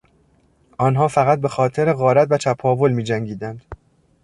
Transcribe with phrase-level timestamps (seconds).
[0.77, 3.65] آنها فقط بهخاطر غارت و چپاول میجنگیدند.